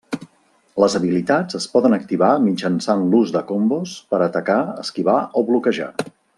Les 0.83 0.95
habilitats 0.99 1.57
es 1.59 1.67
poden 1.73 1.97
activar 1.97 2.31
mitjançant 2.47 3.05
l'ús 3.11 3.35
de 3.37 3.45
combos 3.53 3.95
per 4.15 4.23
atacar, 4.31 4.59
esquivar 4.87 5.21
o 5.43 5.49
bloquejar. 5.53 5.93